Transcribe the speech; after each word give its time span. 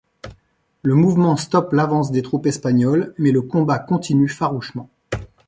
Le 0.81 0.95
mouvement 0.95 1.37
stoppe 1.37 1.73
l'avance 1.73 2.09
des 2.11 2.23
troupes 2.23 2.47
espagnoles, 2.47 3.13
mais 3.19 3.31
le 3.31 3.43
combat 3.43 3.77
continue 3.77 4.29
farouchement. 4.29 4.89